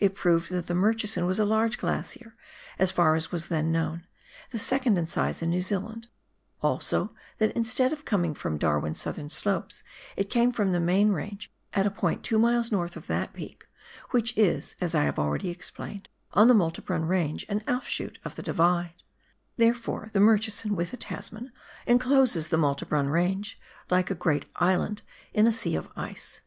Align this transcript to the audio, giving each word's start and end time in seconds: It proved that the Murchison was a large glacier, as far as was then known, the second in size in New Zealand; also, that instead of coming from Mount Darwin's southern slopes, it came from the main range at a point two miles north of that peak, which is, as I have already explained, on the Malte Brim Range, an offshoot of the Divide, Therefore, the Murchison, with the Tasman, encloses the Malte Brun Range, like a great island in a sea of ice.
It 0.00 0.16
proved 0.16 0.50
that 0.50 0.66
the 0.66 0.74
Murchison 0.74 1.24
was 1.24 1.38
a 1.38 1.44
large 1.44 1.78
glacier, 1.78 2.34
as 2.80 2.90
far 2.90 3.14
as 3.14 3.30
was 3.30 3.46
then 3.46 3.70
known, 3.70 4.04
the 4.50 4.58
second 4.58 4.98
in 4.98 5.06
size 5.06 5.40
in 5.40 5.50
New 5.50 5.62
Zealand; 5.62 6.08
also, 6.62 7.14
that 7.38 7.52
instead 7.54 7.92
of 7.92 8.04
coming 8.04 8.34
from 8.34 8.54
Mount 8.54 8.60
Darwin's 8.62 9.00
southern 9.00 9.30
slopes, 9.30 9.84
it 10.16 10.28
came 10.30 10.50
from 10.50 10.72
the 10.72 10.80
main 10.80 11.10
range 11.12 11.48
at 11.74 11.86
a 11.86 11.92
point 11.92 12.24
two 12.24 12.40
miles 12.40 12.72
north 12.72 12.96
of 12.96 13.06
that 13.06 13.34
peak, 13.34 13.64
which 14.10 14.36
is, 14.36 14.74
as 14.80 14.96
I 14.96 15.04
have 15.04 15.16
already 15.20 15.50
explained, 15.50 16.08
on 16.32 16.48
the 16.48 16.54
Malte 16.54 16.82
Brim 16.82 17.06
Range, 17.06 17.46
an 17.48 17.62
offshoot 17.68 18.18
of 18.24 18.34
the 18.34 18.42
Divide, 18.42 19.04
Therefore, 19.58 20.10
the 20.12 20.18
Murchison, 20.18 20.74
with 20.74 20.90
the 20.90 20.96
Tasman, 20.96 21.52
encloses 21.86 22.48
the 22.48 22.58
Malte 22.58 22.84
Brun 22.84 23.08
Range, 23.10 23.56
like 23.90 24.10
a 24.10 24.16
great 24.16 24.46
island 24.56 25.02
in 25.32 25.46
a 25.46 25.52
sea 25.52 25.76
of 25.76 25.88
ice. 25.94 26.40